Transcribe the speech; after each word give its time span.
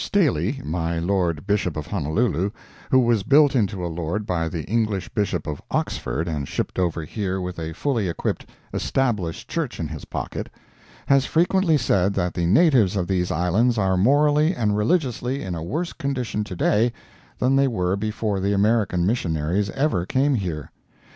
Staley, 0.03 0.59
my 0.65 0.97
Lord 0.97 1.45
Bishop 1.45 1.77
of 1.77 1.85
Honolulu—who 1.85 2.99
was 2.99 3.21
built 3.21 3.55
into 3.55 3.85
a 3.85 3.85
Lord 3.95 4.25
by 4.25 4.49
the 4.49 4.63
English 4.63 5.09
Bishop 5.09 5.45
of 5.45 5.61
Oxford 5.69 6.27
and 6.27 6.47
shipped 6.47 6.79
over 6.79 7.03
here 7.03 7.39
with 7.39 7.59
a 7.59 7.73
fully 7.75 8.09
equipped 8.09 8.47
"Established 8.73 9.47
Church" 9.47 9.79
in 9.79 9.87
his 9.87 10.05
pocket—has 10.05 11.25
frequently 11.25 11.77
said 11.77 12.15
that 12.15 12.33
the 12.33 12.47
natives 12.47 12.95
of 12.95 13.07
these 13.07 13.29
islands 13.29 13.77
are 13.77 13.95
morally 13.95 14.55
and 14.55 14.75
religiously 14.75 15.43
in 15.43 15.53
a 15.53 15.61
worse 15.61 15.93
condition 15.93 16.43
to 16.45 16.55
day 16.55 16.91
than 17.37 17.55
they 17.55 17.67
were 17.67 17.95
before 17.95 18.39
the 18.39 18.53
American 18.53 19.05
missionaries 19.05 19.69
ever 19.69 20.07
came 20.07 20.33
here. 20.33 20.71